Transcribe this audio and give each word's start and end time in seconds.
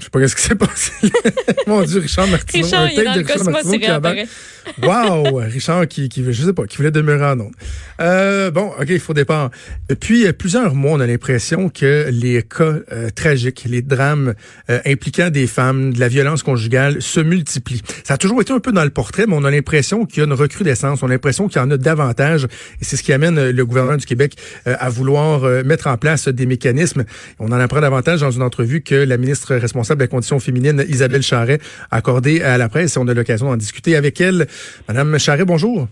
Je 0.00 0.04
sais 0.04 0.10
pas 0.10 0.28
ce 0.28 0.34
qui 0.34 0.42
s'est 0.42 0.54
passé. 0.54 0.92
Mon 1.66 1.82
Dieu, 1.82 2.00
Richard 2.00 2.26
Martineau. 2.28 2.64
Richard, 2.64 2.82
un 2.82 2.88
il 2.88 2.98
est 2.98 3.04
dans 3.04 3.12
de 3.12 3.20
le 3.20 3.26
Richard 3.26 3.36
cosmos, 3.36 3.64
Martineau 3.64 4.24
qui. 4.24 4.86
Wow! 4.86 5.36
Richard 5.36 5.88
qui, 5.88 6.08
qui, 6.08 6.24
je 6.24 6.42
sais 6.42 6.52
pas, 6.52 6.64
qui 6.66 6.78
voulait 6.78 6.90
demeurer 6.90 7.26
en 7.26 7.40
ondes. 7.40 7.52
Euh, 8.00 8.50
bon, 8.50 8.72
OK, 8.80 8.86
il 8.88 8.98
faut 8.98 9.14
départ. 9.14 9.50
Depuis 9.88 10.26
euh, 10.26 10.32
plusieurs 10.32 10.74
mois, 10.74 10.92
on 10.92 11.00
a 11.00 11.06
l'impression 11.06 11.68
que 11.68 12.08
les 12.10 12.42
cas 12.42 12.76
euh, 12.92 13.10
tragiques, 13.14 13.64
les 13.68 13.82
drames 13.82 14.34
euh, 14.70 14.80
impliquant 14.86 15.28
des 15.30 15.46
femmes, 15.46 15.92
de 15.92 16.00
la 16.00 16.08
violence 16.08 16.42
conjugale 16.42 17.02
se 17.02 17.20
multiplient. 17.20 17.82
Ça 18.04 18.14
a 18.14 18.16
toujours 18.16 18.40
été 18.40 18.52
un 18.52 18.60
peu 18.60 18.72
dans 18.72 18.84
le 18.84 18.90
portrait, 18.90 19.26
mais 19.26 19.34
on 19.36 19.44
a 19.44 19.50
l'impression 19.50 20.06
qu'il 20.06 20.18
y 20.18 20.20
a 20.22 20.26
une 20.26 20.32
recrudescence, 20.32 21.02
on 21.02 21.06
a 21.06 21.10
l'impression 21.10 21.48
qu'il 21.48 21.60
y 21.60 21.64
en 21.64 21.70
a 21.70 21.76
davantage, 21.76 22.44
et 22.44 22.84
c'est 22.84 22.96
ce 22.96 23.02
qui 23.02 23.12
amène 23.12 23.50
le 23.50 23.66
gouvernement 23.66 23.96
du 23.96 24.06
Québec 24.06 24.36
à 24.64 24.88
vouloir 24.88 25.42
mettre 25.64 25.88
en 25.88 25.96
place 25.96 26.28
des 26.28 26.46
mécanismes. 26.46 27.04
On 27.38 27.48
en 27.48 27.60
apprend 27.60 27.80
davantage 27.80 28.20
dans 28.20 28.30
une 28.30 28.42
entrevue 28.42 28.80
que 28.80 28.94
la 28.94 29.16
ministre 29.16 29.54
responsable 29.56 29.99
de 30.00 30.04
la 30.04 30.08
condition 30.08 30.40
féminine, 30.40 30.84
Isabelle 30.88 31.22
Charret, 31.22 31.60
accordée 31.90 32.42
à 32.42 32.56
la 32.58 32.68
presse, 32.68 32.96
on 32.96 33.06
a 33.08 33.14
l'occasion 33.14 33.46
d'en 33.48 33.56
discuter 33.56 33.96
avec 33.96 34.20
elle. 34.20 34.46
Madame 34.88 35.18
Charret, 35.18 35.44
bonjour. 35.44 35.88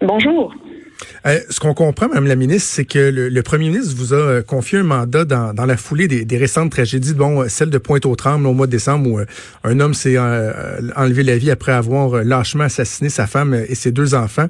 Bonjour. 0.00 0.54
Euh, 1.26 1.38
ce 1.48 1.60
qu'on 1.60 1.74
comprend, 1.74 2.08
Madame 2.08 2.26
la 2.26 2.36
ministre, 2.36 2.70
c'est 2.72 2.84
que 2.84 2.98
le, 2.98 3.28
le, 3.28 3.42
premier 3.42 3.68
ministre 3.68 3.94
vous 3.96 4.14
a 4.14 4.16
euh, 4.16 4.42
confié 4.42 4.78
un 4.78 4.82
mandat 4.82 5.24
dans, 5.24 5.52
dans 5.54 5.66
la 5.66 5.76
foulée 5.76 6.08
des, 6.08 6.24
des, 6.24 6.36
récentes 6.38 6.70
tragédies, 6.70 7.14
bon, 7.14 7.48
celle 7.48 7.70
de 7.70 7.78
Pointe-aux-Trembles 7.78 8.46
au 8.46 8.52
mois 8.52 8.66
de 8.66 8.72
décembre 8.72 9.10
où 9.10 9.18
euh, 9.18 9.24
un 9.64 9.80
homme 9.80 9.94
s'est 9.94 10.18
enlevé 10.18 11.22
la 11.22 11.38
vie 11.38 11.50
après 11.50 11.72
avoir 11.72 12.22
lâchement 12.24 12.64
assassiné 12.64 13.08
sa 13.08 13.26
femme 13.26 13.54
et 13.54 13.74
ses 13.74 13.92
deux 13.92 14.14
enfants. 14.14 14.48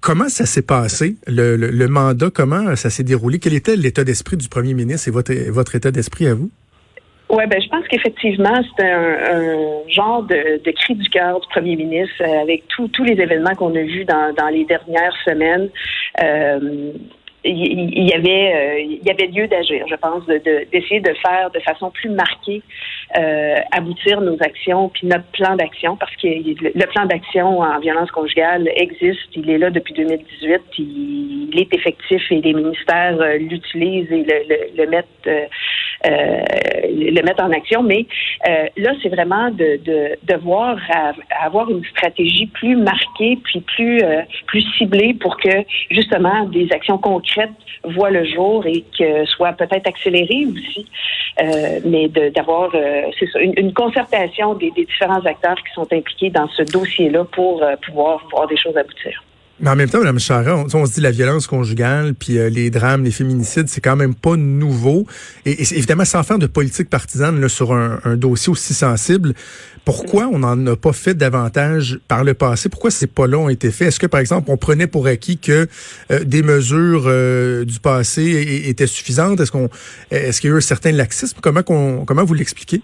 comment 0.00 0.28
ça 0.28 0.46
s'est 0.46 0.62
passé, 0.62 1.16
le, 1.26 1.56
le, 1.56 1.70
le, 1.70 1.88
mandat, 1.88 2.30
comment 2.32 2.76
ça 2.76 2.90
s'est 2.90 3.02
déroulé? 3.02 3.38
Quel 3.38 3.54
était 3.54 3.76
l'état 3.76 4.04
d'esprit 4.04 4.36
du 4.36 4.48
premier 4.48 4.74
ministre 4.74 5.08
et 5.08 5.10
votre, 5.10 5.32
votre 5.50 5.74
état 5.74 5.90
d'esprit 5.90 6.26
à 6.26 6.34
vous? 6.34 6.50
Oui, 7.34 7.46
ben 7.48 7.60
je 7.60 7.68
pense 7.68 7.84
qu'effectivement, 7.88 8.60
c'est 8.78 8.88
un, 8.88 9.88
genre 9.88 10.22
de, 10.22 10.70
cri 10.70 10.94
du 10.94 11.08
cœur 11.08 11.40
du 11.40 11.48
premier 11.48 11.74
ministre 11.74 12.14
euh, 12.20 12.42
avec 12.42 12.62
tous 12.68 13.02
les 13.02 13.20
événements 13.20 13.54
qu'on 13.56 13.74
a 13.74 13.82
vus 13.82 14.04
dans, 14.04 14.32
dans 14.34 14.48
les 14.48 14.64
dernières 14.64 15.16
semaines. 15.24 15.68
Euh, 16.22 16.92
il 17.46 18.08
y 18.08 18.14
avait 18.14 18.54
euh, 18.54 18.80
il 18.80 19.04
y 19.04 19.10
avait 19.10 19.26
lieu 19.26 19.46
d'agir, 19.48 19.84
je 19.90 19.96
pense, 19.96 20.24
d'essayer 20.26 21.00
de, 21.00 21.12
faire 21.14 21.50
de 21.50 21.58
façon 21.60 21.90
plus 21.90 22.08
marquée 22.08 22.62
aboutir 23.72 24.22
nos 24.22 24.36
actions 24.40 24.88
puis 24.88 25.06
notre 25.06 25.26
plan 25.26 25.54
d'action 25.54 25.94
parce 25.96 26.14
que 26.16 26.26
le 26.26 26.86
plan 26.86 27.04
d'action 27.04 27.60
en 27.60 27.78
violence 27.80 28.10
conjugale 28.12 28.66
existe, 28.76 29.28
il 29.34 29.50
est 29.50 29.58
là 29.58 29.68
depuis 29.68 29.92
2018, 29.92 30.60
il, 30.78 31.60
est 31.60 31.74
effectif 31.74 32.22
et 32.30 32.40
les 32.40 32.54
ministères 32.54 33.18
l'utilisent 33.38 34.10
et 34.10 34.24
le, 34.76 34.86
mettent 34.86 35.28
le 36.04 37.22
mettre 37.22 37.42
en 37.42 37.50
action. 37.50 37.82
Mais 37.82 38.06
euh, 38.48 38.66
là, 38.76 38.92
c'est 39.02 39.08
vraiment 39.08 39.50
de, 39.50 39.80
de, 39.84 40.16
de 40.22 40.36
voir 40.40 40.76
à, 40.90 41.12
à 41.30 41.46
avoir 41.46 41.70
une 41.70 41.84
stratégie 41.84 42.46
plus 42.46 42.76
marquée 42.76 43.38
puis 43.44 43.60
plus 43.60 44.02
euh, 44.02 44.22
plus 44.46 44.62
ciblée 44.76 45.14
pour 45.14 45.36
que 45.36 45.50
justement 45.90 46.44
des 46.46 46.70
actions 46.72 46.98
concrètes 46.98 47.50
voient 47.84 48.10
le 48.10 48.24
jour 48.24 48.66
et 48.66 48.84
que 48.98 49.24
soient 49.26 49.52
peut-être 49.52 49.86
accélérées 49.86 50.46
aussi. 50.46 50.86
Euh, 51.42 51.80
mais 51.84 52.08
d'avoir 52.08 52.70
c'est 53.18 53.26
ça, 53.30 53.40
une, 53.40 53.54
une 53.56 53.72
concertation 53.72 54.54
des, 54.54 54.70
des, 54.70 54.84
différents 54.84 55.24
acteurs 55.24 55.56
qui 55.56 55.72
sont 55.74 55.92
impliqués 55.92 56.30
dans 56.30 56.48
ce 56.48 56.62
dossier-là 56.62 57.24
pour 57.24 57.64
pouvoir 57.84 58.24
voir 58.30 58.46
des 58.46 58.56
choses 58.56 58.76
aboutir. 58.76 59.22
Mais 59.60 59.70
en 59.70 59.76
même 59.76 59.88
temps, 59.88 60.00
Mme 60.00 60.18
Chara, 60.18 60.56
on, 60.56 60.66
on, 60.74 60.86
se 60.86 60.94
dit 60.94 61.00
la 61.00 61.12
violence 61.12 61.46
conjugale, 61.46 62.14
puis 62.14 62.38
euh, 62.38 62.48
les 62.48 62.70
drames, 62.70 63.04
les 63.04 63.12
féminicides, 63.12 63.68
c'est 63.68 63.80
quand 63.80 63.94
même 63.94 64.14
pas 64.14 64.36
nouveau. 64.36 65.06
Et, 65.46 65.62
évidemment, 65.62 66.04
sans 66.04 66.24
faire 66.24 66.38
de 66.38 66.48
politique 66.48 66.90
partisane 66.90 67.40
là, 67.40 67.48
sur 67.48 67.72
un, 67.72 68.16
dossier 68.16 68.50
aussi 68.50 68.74
sensible, 68.74 69.32
pourquoi 69.84 70.28
on 70.32 70.40
n'en 70.40 70.66
a 70.66 70.76
pas 70.76 70.92
fait 70.92 71.14
davantage 71.14 72.00
par 72.08 72.24
le 72.24 72.34
passé? 72.34 72.68
Pourquoi 72.68 72.90
ces 72.90 73.06
pas-là 73.06 73.38
ont 73.38 73.48
été 73.48 73.70
faits? 73.70 73.88
Est-ce 73.88 74.00
que, 74.00 74.06
par 74.06 74.18
exemple, 74.18 74.50
on 74.50 74.56
prenait 74.56 74.88
pour 74.88 75.06
acquis 75.06 75.38
que 75.38 75.68
euh, 76.10 76.24
des 76.24 76.42
mesures 76.42 77.04
euh, 77.06 77.64
du 77.64 77.78
passé 77.78 78.64
étaient 78.66 78.88
suffisantes? 78.88 79.40
Est-ce 79.40 79.52
qu'on, 79.52 79.68
est-ce 80.10 80.40
qu'il 80.40 80.50
y 80.50 80.52
a 80.52 80.56
eu 80.56 80.58
un 80.58 80.62
certain 80.62 80.90
laxisme? 80.90 81.38
Comment, 81.40 81.62
qu'on, 81.62 82.04
comment 82.04 82.24
vous 82.24 82.34
l'expliquez? 82.34 82.82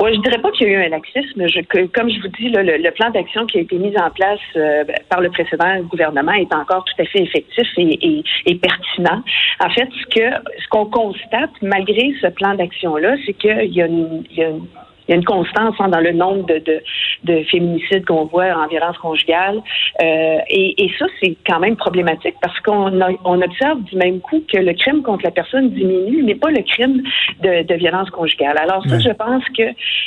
Oui, 0.00 0.14
je 0.14 0.20
dirais 0.20 0.40
pas 0.40 0.50
qu'il 0.52 0.68
y 0.68 0.70
a 0.70 0.78
eu 0.78 0.84
un 0.86 0.88
laxisme. 0.88 1.46
Je, 1.46 1.60
que, 1.60 1.86
comme 1.86 2.10
je 2.10 2.20
vous 2.20 2.28
dis, 2.28 2.48
là, 2.48 2.62
le, 2.62 2.78
le, 2.78 2.90
plan 2.90 3.10
d'action 3.10 3.46
qui 3.46 3.58
a 3.58 3.60
été 3.60 3.76
mis 3.76 3.96
en 3.98 4.10
place 4.10 4.40
euh, 4.56 4.84
par 5.08 5.20
le 5.20 5.30
précédent 5.30 5.80
gouvernement 5.82 6.32
est 6.32 6.52
encore 6.54 6.84
tout 6.84 7.02
à 7.02 7.04
fait 7.04 7.22
effectif 7.22 7.68
et, 7.76 7.98
et, 8.00 8.24
et 8.46 8.54
pertinent. 8.56 9.22
En 9.60 9.70
fait, 9.70 9.88
ce 9.92 10.06
que 10.06 10.50
ce 10.58 10.68
qu'on 10.68 10.86
constate, 10.86 11.50
malgré 11.62 12.14
ce 12.20 12.28
plan 12.28 12.54
d'action-là, 12.54 13.16
c'est 13.26 13.34
qu'il 13.34 13.74
y 13.74 13.82
a 13.82 13.86
une, 13.86 14.24
il 14.30 14.36
y 14.36 14.44
a 14.44 14.48
une 14.48 14.66
il 15.10 15.14
y 15.14 15.16
a 15.16 15.16
une 15.16 15.24
constance 15.24 15.74
hein, 15.80 15.88
dans 15.88 15.98
le 15.98 16.12
nombre 16.12 16.46
de, 16.46 16.58
de, 16.58 16.80
de 17.24 17.42
féminicides 17.50 18.04
qu'on 18.04 18.26
voit 18.26 18.52
en 18.56 18.68
violence 18.68 18.96
conjugale. 18.98 19.60
Euh, 20.00 20.38
et, 20.48 20.84
et, 20.84 20.92
ça, 21.00 21.06
c'est 21.20 21.36
quand 21.44 21.58
même 21.58 21.74
problématique 21.74 22.36
parce 22.40 22.58
qu'on 22.60 22.92
on 23.24 23.42
observe 23.42 23.82
du 23.82 23.96
même 23.96 24.20
coup 24.20 24.40
que 24.46 24.58
le 24.58 24.72
crime 24.74 25.02
contre 25.02 25.24
la 25.24 25.32
personne 25.32 25.70
diminue, 25.70 26.22
mais 26.22 26.36
pas 26.36 26.50
le 26.50 26.62
crime 26.62 27.02
de, 27.42 27.64
de 27.64 27.74
violence 27.74 28.08
conjugale. 28.10 28.56
Alors 28.58 28.86
ça, 28.86 29.00
je 29.00 29.10
pense 29.10 29.42
que 29.58 29.64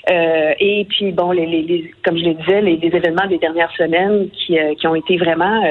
euh, 0.09 0.53
et 0.57 0.85
puis 0.89 1.11
bon, 1.11 1.31
les, 1.31 1.47
les, 1.47 1.63
les, 1.63 1.91
comme 2.05 2.17
je 2.17 2.23
le 2.23 2.33
disais, 2.35 2.61
les, 2.61 2.77
les, 2.77 2.95
événements 2.95 3.27
des 3.27 3.39
dernières 3.39 3.75
semaines 3.75 4.29
qui, 4.29 4.57
euh, 4.57 4.73
qui 4.75 4.87
ont 4.87 4.95
été 4.95 5.17
vraiment 5.17 5.61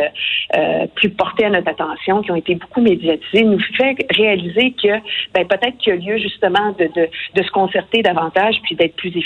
plus 0.97 1.11
portés 1.11 1.47
à 1.47 1.51
notre 1.51 1.69
attention, 1.69 2.21
qui 2.21 2.31
ont 2.31 2.37
été 2.37 2.55
beaucoup 2.57 2.83
médiatisés, 2.83 3.45
nous 3.45 3.61
fait 3.79 3.97
réaliser 4.11 4.73
que 4.73 4.93
ben, 5.33 5.47
peut-être 5.47 5.79
qu'il 5.79 5.95
y 5.95 5.97
a 5.97 6.01
lieu 6.01 6.19
justement 6.19 6.75
de, 6.79 6.85
de, 6.85 7.09
de 7.35 7.43
se 7.43 7.51
concerter 7.51 8.03
davantage 8.03 8.57
puis 8.65 8.75
d'être 8.75 8.95
plus 8.97 9.09
efficace 9.09 9.22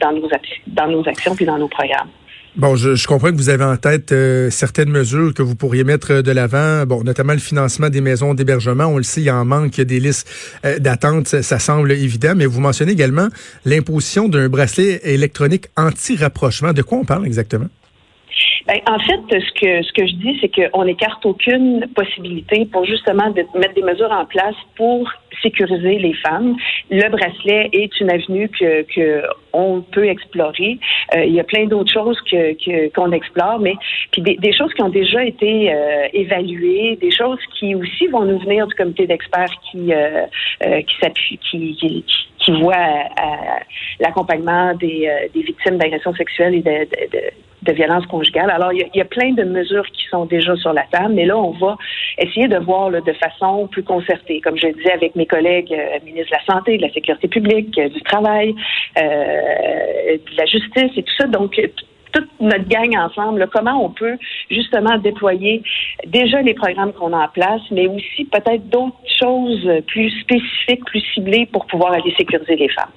dans, 0.00 0.12
nos, 0.12 1.08
actions 1.08 1.34
puis 1.34 1.46
dans 1.46 1.58
nos 1.58 1.68
programmes. 1.68 2.08
Bon, 2.56 2.74
je, 2.74 3.06
comprends 3.06 3.30
que 3.30 3.36
vous 3.36 3.50
avez 3.50 3.64
en 3.64 3.76
tête 3.76 4.10
euh, 4.10 4.50
certaines 4.50 4.88
mesures 4.90 5.32
que 5.32 5.42
vous 5.42 5.54
pourriez 5.54 5.84
mettre 5.84 6.22
de 6.22 6.32
l'avant, 6.32 6.86
bon, 6.86 7.04
notamment 7.04 7.34
le 7.34 7.38
financement 7.38 7.88
des 7.88 8.00
maisons 8.00 8.34
d'hébergement. 8.34 8.86
On 8.86 8.96
le 8.96 9.04
sait, 9.04 9.20
il 9.20 9.26
y 9.26 9.30
en 9.30 9.44
manque, 9.44 9.78
il 9.78 9.82
y 9.82 9.86
des 9.86 10.00
listes 10.00 10.28
euh, 10.64 10.78
d'attente, 10.78 11.28
ça, 11.28 11.42
ça, 11.42 11.58
semble 11.60 11.92
évident, 11.92 12.32
mais 12.34 12.46
vous 12.46 12.60
mentionnez 12.60 12.92
également 12.92 13.28
l'imposition 13.64 14.28
d'un 14.28 14.48
bracelet 14.48 15.00
électronique 15.04 15.66
anti-rapprochement. 15.76 16.72
De 16.72 16.82
quoi 16.82 16.98
on 16.98 17.04
parle 17.04 17.26
exactement? 17.26 17.68
Ben, 18.68 18.80
en 18.86 18.98
fait, 18.98 19.20
ce 19.30 19.52
que 19.58 19.82
ce 19.82 19.92
que 19.94 20.06
je 20.06 20.14
dis, 20.16 20.38
c'est 20.42 20.50
qu'on 20.54 20.84
n'écarte 20.84 21.24
aucune 21.24 21.86
possibilité 21.94 22.66
pour 22.66 22.84
justement 22.84 23.30
de 23.30 23.42
mettre 23.58 23.72
des 23.72 23.82
mesures 23.82 24.12
en 24.12 24.26
place 24.26 24.54
pour 24.76 25.10
sécuriser 25.40 25.98
les 25.98 26.12
femmes. 26.12 26.54
Le 26.90 27.08
bracelet 27.08 27.70
est 27.72 27.98
une 27.98 28.10
avenue 28.10 28.50
que, 28.50 28.82
que 28.94 29.22
on 29.54 29.80
peut 29.80 30.06
explorer. 30.06 30.78
Euh, 31.16 31.24
il 31.24 31.32
y 31.32 31.40
a 31.40 31.44
plein 31.44 31.64
d'autres 31.64 31.90
choses 31.90 32.20
que 32.30 32.88
qu'on 32.88 33.12
explore, 33.12 33.58
mais 33.58 33.74
puis 34.12 34.20
des, 34.20 34.36
des, 34.36 34.52
choses 34.52 34.74
qui 34.74 34.82
ont 34.82 34.90
déjà 34.90 35.24
été 35.24 35.72
euh, 35.72 36.08
évaluées, 36.12 36.98
des 37.00 37.10
choses 37.10 37.40
qui 37.58 37.74
aussi 37.74 38.06
vont 38.08 38.26
nous 38.26 38.38
venir 38.38 38.66
du 38.66 38.74
comité 38.74 39.06
d'experts 39.06 39.54
qui 39.70 39.94
euh, 39.94 40.26
qui 40.60 40.96
s'appuie, 41.00 41.38
qui, 41.38 41.74
qui, 41.76 42.04
qui 42.38 42.52
voit 42.60 42.76
l'accompagnement 43.98 44.74
des, 44.74 45.10
des 45.32 45.40
victimes 45.40 45.78
d'agressions 45.78 46.14
sexuelles 46.14 46.56
et 46.56 46.62
de, 46.62 46.78
de, 46.84 47.16
de 47.16 47.22
de 47.68 47.74
violence. 47.74 48.04
Alors, 48.34 48.72
il 48.72 48.88
y, 48.94 49.00
a, 49.00 49.04
plein 49.04 49.32
de 49.32 49.44
mesures 49.44 49.86
qui 49.92 50.04
sont 50.10 50.24
déjà 50.24 50.56
sur 50.56 50.72
la 50.72 50.84
table, 50.90 51.14
mais 51.14 51.26
là, 51.26 51.36
on 51.36 51.52
va 51.52 51.76
essayer 52.18 52.48
de 52.48 52.58
voir 52.58 52.90
de 52.90 53.12
façon 53.12 53.68
plus 53.68 53.82
concertée, 53.82 54.40
comme 54.40 54.56
je 54.56 54.68
disais 54.68 54.92
avec 54.92 55.14
mes 55.14 55.26
collègues 55.26 55.72
euh, 55.72 56.04
ministres 56.04 56.30
de 56.30 56.36
la 56.36 56.54
Santé, 56.54 56.76
de 56.78 56.82
la 56.82 56.92
Sécurité 56.92 57.28
publique, 57.28 57.78
euh, 57.78 57.88
du 57.88 58.00
Travail, 58.02 58.54
euh, 58.98 60.16
de 60.16 60.36
la 60.36 60.46
Justice 60.46 60.92
et 60.96 61.02
tout 61.02 61.14
ça. 61.18 61.26
Donc, 61.26 61.60
toute 62.12 62.28
notre 62.40 62.66
gang 62.68 62.96
ensemble, 62.96 63.46
comment 63.52 63.84
on 63.84 63.90
peut 63.90 64.16
justement 64.50 64.96
déployer 64.98 65.62
déjà 66.06 66.40
les 66.40 66.54
programmes 66.54 66.92
qu'on 66.92 67.12
a 67.12 67.24
en 67.26 67.28
place, 67.28 67.60
mais 67.70 67.86
aussi 67.86 68.24
peut-être 68.24 68.66
d'autres 68.70 68.96
choses 69.20 69.68
plus 69.86 70.10
spécifiques, 70.22 70.84
plus 70.86 71.02
ciblées 71.14 71.46
pour 71.52 71.66
pouvoir 71.66 71.92
aller 71.92 72.14
sécuriser 72.16 72.56
les 72.56 72.68
femmes. 72.70 72.92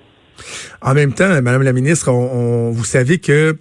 En 0.81 0.93
même 0.93 1.13
temps, 1.13 1.41
Madame 1.41 1.63
la 1.63 1.73
ministre, 1.73 2.09
on, 2.09 2.71
vous 2.71 2.85
savez 2.85 3.19
que 3.19 3.57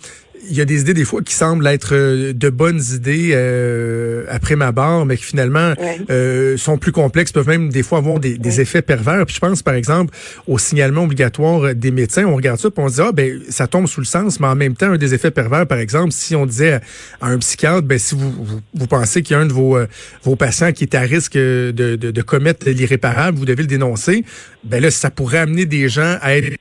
il 0.48 0.56
y 0.56 0.60
a 0.60 0.64
des 0.64 0.80
idées 0.80 0.94
des 0.94 1.04
fois 1.04 1.22
qui 1.22 1.34
semblent 1.34 1.66
être 1.66 1.94
de 2.32 2.50
bonnes 2.50 2.80
idées 2.92 3.30
euh, 3.34 4.24
après 4.28 4.56
ma 4.56 4.72
barre, 4.72 5.06
mais 5.06 5.16
qui 5.16 5.24
finalement 5.24 5.74
euh, 6.10 6.56
sont 6.56 6.78
plus 6.78 6.92
complexes, 6.92 7.32
peuvent 7.32 7.48
même 7.48 7.68
des 7.68 7.82
fois 7.82 7.98
avoir 7.98 8.20
des, 8.20 8.38
des 8.38 8.60
effets 8.60 8.82
pervers. 8.82 9.26
Puis 9.26 9.34
je 9.36 9.40
pense 9.40 9.62
par 9.62 9.74
exemple 9.74 10.14
au 10.46 10.58
signalement 10.58 11.04
obligatoire 11.04 11.74
des 11.74 11.90
médecins. 11.90 12.24
On 12.24 12.36
regarde 12.36 12.58
ça, 12.58 12.70
puis 12.70 12.82
on 12.82 12.88
se 12.88 12.94
dit 12.94 13.00
ah 13.02 13.12
ben 13.12 13.40
ça 13.48 13.66
tombe 13.66 13.86
sous 13.86 14.00
le 14.00 14.06
sens, 14.06 14.40
mais 14.40 14.46
en 14.46 14.56
même 14.56 14.74
temps 14.74 14.92
un 14.92 14.98
des 14.98 15.14
effets 15.14 15.30
pervers, 15.30 15.66
par 15.66 15.78
exemple, 15.78 16.12
si 16.12 16.34
on 16.34 16.46
disait 16.46 16.80
à 17.20 17.28
un 17.28 17.38
psychiatre, 17.38 17.82
ben 17.82 17.98
si 17.98 18.14
vous 18.14 18.30
vous, 18.30 18.60
vous 18.74 18.86
pensez 18.86 19.22
qu'il 19.22 19.36
y 19.36 19.38
a 19.38 19.42
un 19.42 19.46
de 19.46 19.52
vos 19.52 19.78
vos 20.22 20.36
patients 20.36 20.72
qui 20.72 20.84
est 20.84 20.94
à 20.94 21.00
risque 21.00 21.34
de, 21.34 21.72
de, 21.72 21.96
de 21.96 22.22
commettre 22.22 22.68
l'irréparable, 22.68 23.38
vous 23.38 23.44
devez 23.44 23.62
le 23.62 23.68
dénoncer. 23.68 24.24
Ben 24.64 24.82
là 24.82 24.90
ça 24.90 25.10
pourrait 25.10 25.38
amener 25.38 25.66
des 25.66 25.88
gens 25.88 26.18
à 26.20 26.36
être 26.36 26.56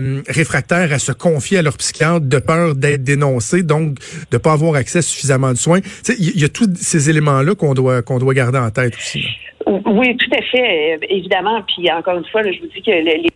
euh, 0.00 0.22
réfractaires 0.28 0.92
à 0.92 0.98
se 0.98 1.12
confier 1.12 1.58
à 1.58 1.62
leur 1.62 1.76
psychiatre 1.76 2.20
de 2.20 2.38
peur 2.38 2.74
d'être 2.74 3.02
dénoncés, 3.06 3.62
donc 3.62 3.96
de 4.30 4.38
pas 4.38 4.52
avoir 4.52 4.74
accès 4.74 4.98
à 4.98 5.02
suffisamment 5.02 5.52
de 5.52 5.56
soins. 5.56 5.80
Il 6.18 6.40
y, 6.40 6.44
a 6.44 6.48
tous 6.48 6.68
ces 6.76 7.08
éléments-là 7.08 7.54
qu'on 7.54 7.72
doit 7.72 8.02
qu'on 8.02 8.18
doit 8.18 8.34
garder 8.34 8.58
en 8.58 8.70
tête 8.70 8.94
aussi. 8.96 9.24
Oui, 9.66 10.16
tout 10.16 10.30
à 10.36 10.42
fait, 10.42 10.98
évidemment. 11.08 11.62
Puis 11.62 11.90
encore 11.90 12.18
une 12.18 12.26
fois, 12.26 12.42
je 12.42 12.60
vous 12.60 12.66
dis 12.66 12.82
que 12.82 12.90
les, 12.90 13.18
les 13.22 13.30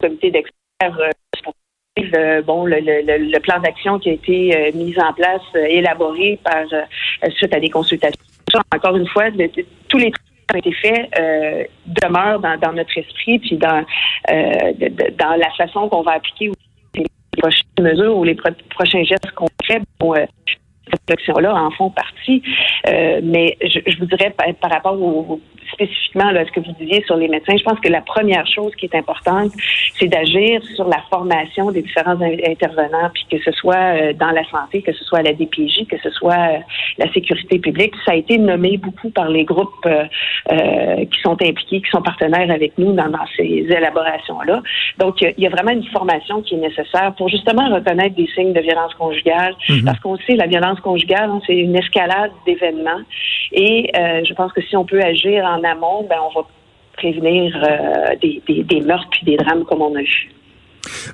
comités 0.00 0.30
d'experts 0.30 1.10
euh, 1.98 2.42
bon, 2.42 2.66
le, 2.66 3.38
plan 3.38 3.58
d'action 3.60 3.98
qui 3.98 4.10
a 4.10 4.12
été 4.12 4.54
euh, 4.54 4.70
mis 4.74 4.94
en 5.00 5.14
place, 5.14 5.40
euh, 5.54 5.64
élaboré 5.64 6.38
par 6.44 6.64
suite 7.30 7.54
à 7.54 7.60
des 7.60 7.70
consultations. 7.70 8.20
Encore 8.74 8.96
une 8.96 9.06
fois, 9.08 9.30
tous 9.88 9.98
les 9.98 10.12
ont 10.54 10.58
été 10.58 10.72
faits 10.72 11.10
demeurent 11.86 12.38
dans, 12.38 12.72
notre 12.72 12.96
esprit, 12.96 13.40
puis 13.40 13.56
dans, 13.56 13.84
dans 14.28 15.36
la 15.36 15.50
façon 15.56 15.88
qu'on 15.88 16.02
va 16.02 16.12
appliquer 16.12 16.50
prochaines 17.36 17.66
mesures 17.80 18.16
ou 18.16 18.24
les 18.24 18.34
prochains 18.34 19.04
gestes 19.04 19.30
qu'on 19.34 19.48
fait. 19.64 19.82
Bon, 19.98 20.14
cette 20.14 21.00
réflexion-là 21.08 21.54
en 21.54 21.70
font 21.72 21.90
partie. 21.90 22.42
mais 22.86 23.56
je, 23.62 23.80
je, 23.86 23.98
vous 23.98 24.06
dirais 24.06 24.34
par, 24.36 24.46
par 24.54 24.70
rapport 24.70 25.00
au, 25.00 25.40
spécifiquement 25.72 26.30
là, 26.30 26.44
ce 26.44 26.52
que 26.52 26.60
vous 26.60 26.72
disiez 26.78 27.02
sur 27.06 27.16
les 27.16 27.28
médecins, 27.28 27.56
je 27.56 27.64
pense 27.64 27.80
que 27.80 27.88
la 27.88 28.00
première 28.00 28.46
chose 28.46 28.74
qui 28.76 28.86
est 28.86 28.94
importante, 28.94 29.52
c'est 29.98 30.08
d'agir 30.08 30.60
sur 30.74 30.88
la 30.88 31.02
formation 31.10 31.70
des 31.70 31.82
différents 31.82 32.18
intervenants, 32.20 33.10
puis 33.12 33.24
que 33.30 33.38
ce 33.42 33.52
soit 33.52 33.74
euh, 33.76 34.12
dans 34.12 34.30
la 34.30 34.44
santé, 34.50 34.82
que 34.82 34.92
ce 34.92 35.04
soit 35.04 35.20
à 35.20 35.22
la 35.22 35.32
DPJ, 35.32 35.86
que 35.88 35.98
ce 36.02 36.10
soit 36.10 36.34
euh, 36.34 36.58
la 36.98 37.12
sécurité 37.12 37.58
publique. 37.58 37.94
Ça 38.04 38.12
a 38.12 38.14
été 38.14 38.38
nommé 38.38 38.76
beaucoup 38.76 39.10
par 39.10 39.28
les 39.28 39.44
groupes 39.44 39.86
euh, 39.86 41.04
qui 41.04 41.20
sont 41.22 41.40
impliqués, 41.42 41.80
qui 41.80 41.90
sont 41.90 42.02
partenaires 42.02 42.50
avec 42.50 42.76
nous 42.78 42.92
dans, 42.92 43.08
dans 43.08 43.26
ces 43.36 43.66
élaborations-là. 43.68 44.62
Donc, 44.98 45.20
il 45.20 45.34
y 45.38 45.46
a 45.46 45.50
vraiment 45.50 45.72
une 45.72 45.86
formation 45.86 46.42
qui 46.42 46.54
est 46.54 46.58
nécessaire 46.58 47.14
pour 47.16 47.28
justement 47.28 47.68
reconnaître 47.74 48.14
des 48.14 48.28
signes 48.34 48.52
de 48.52 48.60
violence 48.60 48.94
conjugale, 48.94 49.54
mm-hmm. 49.68 49.84
parce 49.84 49.98
qu'on 50.00 50.16
sait 50.18 50.36
la 50.36 50.46
violence 50.46 50.80
conjugale, 50.80 51.30
hein, 51.30 51.40
c'est 51.46 51.56
une 51.56 51.76
escalade 51.76 52.30
d'événements, 52.46 53.02
et 53.52 53.90
je 53.94 54.34
pense 54.34 54.52
que 54.52 54.62
si 54.62 54.76
on 54.76 54.84
peut 54.84 55.00
agir 55.00 55.44
en 55.44 55.55
amont, 55.64 56.06
ben, 56.08 56.16
on 56.22 56.40
va 56.40 56.46
prévenir 56.96 57.54
euh, 57.56 58.16
des, 58.22 58.80
meurtres 58.80 59.08
puis 59.10 59.24
des 59.24 59.36
drames 59.36 59.64
comme 59.64 59.82
on 59.82 59.94
a 59.94 60.00
vu. 60.00 60.30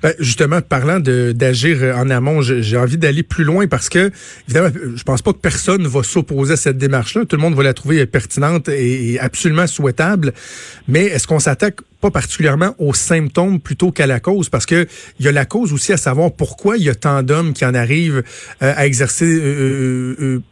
Ben, 0.03 0.13
justement, 0.19 0.61
parlant 0.61 1.01
d'agir 1.01 1.97
en 1.97 2.11
amont, 2.11 2.43
j'ai 2.43 2.77
envie 2.77 2.99
d'aller 2.99 3.23
plus 3.23 3.45
loin 3.45 3.67
parce 3.67 3.89
que, 3.89 4.11
évidemment, 4.47 4.69
je 4.95 5.03
pense 5.03 5.23
pas 5.23 5.33
que 5.33 5.39
personne 5.39 5.87
va 5.87 6.03
s'opposer 6.03 6.55
à 6.55 6.57
cette 6.57 6.77
démarche-là. 6.77 7.25
Tout 7.25 7.37
le 7.37 7.43
monde 7.43 7.55
va 7.55 7.63
la 7.63 7.75
trouver 7.75 8.05
pertinente 8.07 8.69
et, 8.69 9.19
absolument 9.19 9.67
souhaitable. 9.67 10.33
Mais 10.89 11.05
est-ce 11.05 11.27
qu'on 11.27 11.39
s'attaque 11.39 11.81
pas 12.01 12.11
particulièrement 12.11 12.75
aux 12.79 12.95
symptômes 12.95 13.61
plutôt 13.61 13.93
qu'à 13.93 14.07
la 14.07 14.21
cause? 14.21 14.49
Parce 14.49 14.67
que 14.67 14.87
il 15.19 15.25
y 15.25 15.29
a 15.29 15.33
la 15.33 15.47
cause 15.47 15.73
aussi 15.73 15.93
à 15.93 15.97
savoir 15.97 16.33
pourquoi 16.33 16.77
il 16.77 16.85
y 16.85 16.91
a 16.91 16.95
tant 16.95 17.23
d'hommes 17.23 17.53
qui 17.53 17.65
en 17.65 17.75
arrivent 17.75 18.23
euh, 18.63 18.75
à 18.77 18.87
exercer, 18.87 19.25
euh, 19.27 20.43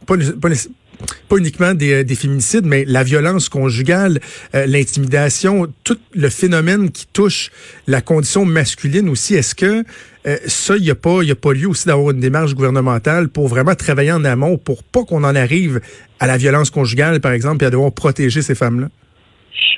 pas 1.29 1.37
uniquement 1.37 1.73
des, 1.73 2.03
des, 2.03 2.15
féminicides, 2.15 2.65
mais 2.65 2.83
la 2.85 3.03
violence 3.03 3.49
conjugale, 3.49 4.19
euh, 4.55 4.65
l'intimidation, 4.65 5.67
tout 5.83 5.97
le 6.13 6.29
phénomène 6.29 6.91
qui 6.91 7.07
touche 7.07 7.51
la 7.87 8.01
condition 8.01 8.45
masculine 8.45 9.09
aussi. 9.09 9.35
Est-ce 9.35 9.55
que 9.55 9.83
euh, 10.27 10.37
ça, 10.45 10.75
il 10.77 10.83
n'y 10.83 10.91
a 10.91 10.95
pas, 10.95 11.21
a 11.21 11.35
pas 11.35 11.53
lieu 11.53 11.67
aussi 11.67 11.87
d'avoir 11.87 12.11
une 12.11 12.19
démarche 12.19 12.53
gouvernementale 12.53 13.29
pour 13.29 13.47
vraiment 13.47 13.75
travailler 13.75 14.11
en 14.11 14.23
amont 14.25 14.57
pour 14.57 14.83
pas 14.83 15.03
qu'on 15.03 15.23
en 15.23 15.35
arrive 15.35 15.81
à 16.19 16.27
la 16.27 16.37
violence 16.37 16.69
conjugale, 16.69 17.19
par 17.21 17.31
exemple, 17.31 17.63
et 17.63 17.67
à 17.67 17.69
devoir 17.69 17.91
protéger 17.91 18.41
ces 18.41 18.55
femmes-là? 18.55 18.87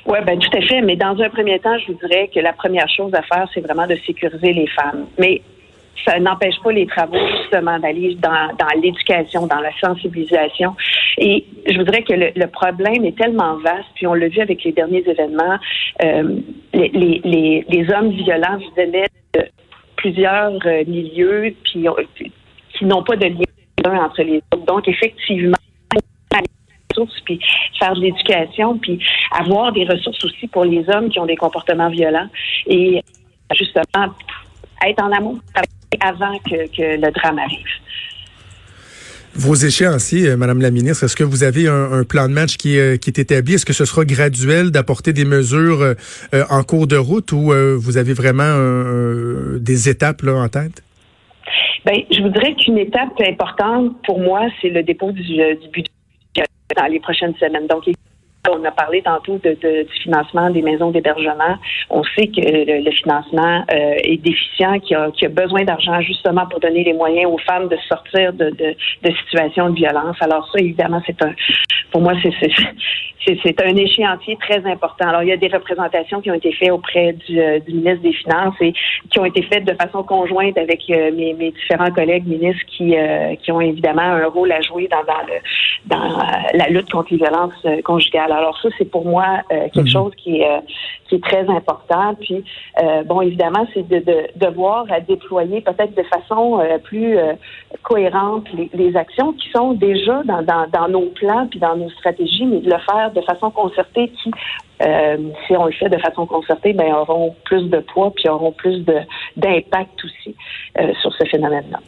Oui, 0.06 0.18
ben 0.26 0.38
tout 0.38 0.56
à 0.56 0.60
fait. 0.60 0.82
Mais 0.82 0.96
dans 0.96 1.18
un 1.18 1.30
premier 1.30 1.58
temps, 1.60 1.78
je 1.78 1.92
vous 1.92 1.98
dirais 2.06 2.28
que 2.34 2.40
la 2.40 2.52
première 2.52 2.88
chose 2.94 3.12
à 3.14 3.22
faire, 3.22 3.48
c'est 3.54 3.60
vraiment 3.60 3.86
de 3.86 3.96
sécuriser 4.06 4.52
les 4.52 4.66
femmes. 4.66 5.06
Mais 5.18 5.40
ça 6.06 6.18
n'empêche 6.18 6.56
pas 6.62 6.72
les 6.72 6.86
travaux 6.86 7.16
justement 7.40 7.78
d'aller 7.78 8.14
dans, 8.16 8.54
dans 8.58 8.80
l'éducation, 8.80 9.46
dans 9.46 9.60
la 9.60 9.70
sensibilisation. 9.80 10.74
Et 11.26 11.46
je 11.66 11.78
voudrais 11.78 12.02
que 12.02 12.12
le, 12.12 12.46
problème 12.48 13.02
est 13.06 13.16
tellement 13.16 13.56
vaste, 13.56 13.88
puis 13.94 14.06
on 14.06 14.12
l'a 14.12 14.28
vu 14.28 14.40
avec 14.40 14.62
les 14.62 14.72
derniers 14.72 15.02
événements, 15.06 15.56
euh, 16.02 16.38
les, 16.74 17.86
hommes 17.94 18.10
violents 18.10 18.58
venaient 18.76 19.06
de 19.32 19.42
plusieurs 19.96 20.52
euh, 20.66 20.84
milieux, 20.86 21.54
puis 21.64 21.86
qui 22.74 22.84
n'ont 22.84 23.02
pas 23.02 23.16
de 23.16 23.26
lien 23.26 24.04
entre 24.04 24.22
les 24.22 24.42
autres. 24.52 24.66
Donc 24.66 24.86
effectivement, 24.86 25.56
puis 27.24 27.40
faire 27.78 27.94
de 27.94 28.00
l'éducation, 28.02 28.78
puis 28.78 28.98
avoir 29.32 29.72
des 29.72 29.84
ressources 29.84 30.22
aussi 30.24 30.46
pour 30.48 30.64
les 30.64 30.84
hommes 30.90 31.08
qui 31.08 31.18
ont 31.18 31.26
des 31.26 31.36
comportements 31.36 31.88
violents 31.88 32.28
et 32.66 33.02
justement 33.56 34.12
être 34.86 35.02
en 35.02 35.10
amour 35.10 35.38
avant 36.00 36.38
que, 36.38 36.96
le 36.96 37.10
drame 37.12 37.38
arrive. 37.38 37.66
Vos 39.36 39.56
échéanciers, 39.56 40.28
euh, 40.28 40.36
Madame 40.36 40.60
la 40.60 40.70
ministre, 40.70 41.04
est-ce 41.04 41.16
que 41.16 41.24
vous 41.24 41.42
avez 41.42 41.66
un, 41.66 42.04
plan 42.04 42.28
de 42.28 42.32
match 42.32 42.56
qui, 42.56 42.78
euh, 42.78 42.96
qui 42.96 43.10
est 43.10 43.18
établi? 43.18 43.54
Est-ce 43.54 43.66
que 43.66 43.72
ce 43.72 43.84
sera 43.84 44.04
graduel 44.04 44.70
d'apporter 44.70 45.12
des 45.12 45.24
mesures 45.24 45.82
euh, 45.82 45.94
en 46.50 46.62
cours 46.62 46.86
de 46.86 46.96
route 46.96 47.32
ou 47.32 47.52
vous 47.76 47.96
avez 47.96 48.12
vraiment 48.12 48.54
des 49.58 49.88
étapes 49.88 50.22
en 50.24 50.48
tête? 50.48 50.82
Bien, 51.84 52.02
je 52.10 52.22
voudrais 52.22 52.54
qu'une 52.54 52.78
étape 52.78 53.20
importante 53.20 53.96
pour 54.06 54.20
moi, 54.20 54.46
c'est 54.62 54.70
le 54.70 54.82
dépôt 54.82 55.10
du, 55.10 55.22
budget 55.22 56.44
dans 56.76 56.86
les 56.86 57.00
prochaines 57.00 57.34
semaines. 57.34 57.66
On 58.50 58.64
a 58.64 58.70
parlé 58.70 59.02
tantôt 59.02 59.38
du 59.38 59.56
financement 60.02 60.50
des 60.50 60.62
maisons 60.62 60.90
d'hébergement. 60.90 61.56
On 61.90 62.02
sait 62.04 62.26
que 62.26 62.40
le, 62.40 62.90
financement 62.90 63.64
euh, 63.70 63.94
est 64.02 64.22
déficient, 64.22 64.78
qu'il 64.80 64.96
a, 64.96 65.04
a, 65.04 65.28
besoin 65.28 65.64
d'argent 65.64 66.00
justement 66.00 66.46
pour 66.46 66.60
donner 66.60 66.84
les 66.84 66.92
moyens 66.92 67.30
aux 67.32 67.38
femmes 67.38 67.68
de 67.68 67.76
sortir 67.88 68.32
de, 68.32 68.54
situations 69.24 69.70
de 69.70 69.76
violence. 69.76 70.16
Alors 70.20 70.48
ça, 70.52 70.58
évidemment, 70.60 71.00
c'est 71.06 71.20
un, 71.22 71.32
pour 71.90 72.02
moi, 72.02 72.12
c'est 72.22 73.62
un 73.62 73.76
échéancier 73.76 74.36
très 74.40 74.64
important. 74.66 75.08
Alors, 75.08 75.22
il 75.22 75.28
y 75.28 75.32
a 75.32 75.36
des 75.36 75.48
représentations 75.48 76.20
qui 76.20 76.30
ont 76.30 76.34
été 76.34 76.52
faites 76.52 76.70
auprès 76.70 77.12
du, 77.12 77.40
euh, 77.40 77.58
ministre 77.66 78.02
des 78.02 78.12
Finances 78.12 78.54
et 78.60 78.74
qui 79.10 79.18
ont 79.18 79.24
été 79.24 79.42
faites 79.42 79.64
de 79.64 79.74
façon 79.74 80.02
conjointe 80.02 80.58
avec 80.58 80.82
euh, 80.90 81.10
mes, 81.12 81.34
différents 81.34 81.90
collègues 81.90 82.26
ministres 82.26 82.62
qui, 82.66 82.94
ont 83.50 83.60
évidemment 83.60 84.02
un 84.02 84.26
rôle 84.26 84.52
à 84.52 84.60
jouer 84.60 84.88
dans 84.88 85.96
la 86.54 86.68
lutte 86.68 86.90
contre 86.90 87.12
les 87.12 87.18
violences 87.18 87.66
conjugales. 87.84 88.33
Alors, 88.36 88.58
ça, 88.60 88.68
c'est 88.78 88.90
pour 88.90 89.04
moi 89.04 89.42
quelque 89.48 89.80
mhm. 89.80 89.88
chose 89.88 90.12
qui 90.16 90.40
est, 90.40 90.60
qui 91.08 91.16
est 91.16 91.24
très 91.24 91.48
important. 91.48 92.14
Puis, 92.20 92.44
bon, 93.06 93.20
évidemment, 93.20 93.66
c'est 93.72 93.86
de, 93.86 93.98
de, 93.98 94.26
de, 94.36 94.46
voir 94.54 94.86
à 94.90 95.00
déployer 95.00 95.60
peut-être 95.60 95.94
de 95.94 96.02
façon 96.04 96.60
plus 96.84 97.16
cohérente 97.82 98.46
les, 98.52 98.70
les, 98.74 98.96
actions 98.96 99.32
qui 99.32 99.48
sont 99.50 99.72
déjà 99.72 100.22
dans, 100.24 100.42
dans, 100.42 100.66
dans 100.70 100.88
nos 100.88 101.06
plans 101.10 101.46
puis 101.48 101.58
dans 101.58 101.76
nos 101.76 101.90
stratégies, 101.90 102.46
mais 102.46 102.60
de 102.60 102.70
le 102.70 102.78
faire 102.78 103.10
de 103.12 103.20
façon 103.22 103.50
concertée 103.50 104.08
qui, 104.08 104.30
euh, 104.82 105.16
si 105.46 105.56
on 105.56 105.66
le 105.66 105.72
fait 105.72 105.88
de 105.88 105.98
façon 105.98 106.26
concertée, 106.26 106.72
ben, 106.72 106.92
auront 106.92 107.34
plus 107.44 107.68
de 107.68 107.78
poids 107.78 108.12
puis 108.14 108.28
auront 108.28 108.52
plus 108.52 108.84
d'impact 109.36 110.04
aussi 110.04 110.34
euh, 110.78 110.92
sur 111.00 111.12
ce 111.14 111.24
phénomène-là. 111.26 111.78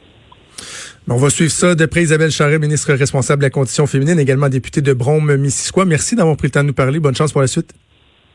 On 1.09 1.17
va 1.17 1.31
suivre 1.31 1.53
ça 1.53 1.75
de 1.77 1.87
près. 1.87 2.03
Isabelle 2.03 2.33
Charret, 2.33 2.59
ministre 2.59 2.93
responsable 2.93 3.41
de 3.41 3.47
la 3.47 3.51
condition 3.51 3.87
féminine, 3.87 4.19
également 4.19 4.49
députée 4.49 4.81
de 4.81 4.93
Brome-Missisquoi. 4.93 5.85
Merci 5.85 6.17
d'avoir 6.17 6.37
pris 6.37 6.49
le 6.49 6.53
temps 6.53 6.63
de 6.63 6.69
nous 6.69 6.75
parler. 6.75 6.99
Bonne 6.99 7.15
chance 7.15 7.33
pour 7.33 7.43
la 7.43 7.47
suite. 7.47 7.73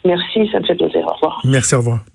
Merci, 0.05 0.49
ça 0.51 0.59
me 0.59 0.65
fait 0.65 0.75
plaisir. 0.75 1.05
Au 1.05 1.13
revoir. 1.13 1.41
Merci, 1.43 1.75
au 1.75 1.79
revoir. 1.79 2.05